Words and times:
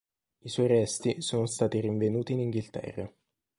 I 0.39 0.49
suoi 0.49 0.65
resti 0.65 1.21
sono 1.21 1.45
stati 1.45 1.79
rinvenuti 1.79 2.33
in 2.33 2.39
Inghilterra. 2.39 3.07